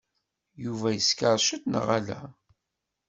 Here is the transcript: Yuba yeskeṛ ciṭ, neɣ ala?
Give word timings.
Yuba 0.63 0.87
yeskeṛ 0.95 1.35
ciṭ, 1.47 1.63
neɣ 1.67 1.87
ala? 1.97 2.21